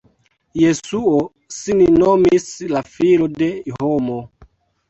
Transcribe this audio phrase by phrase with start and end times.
[0.61, 1.19] Jesuo
[1.57, 4.19] sin nomis la "filo de homo".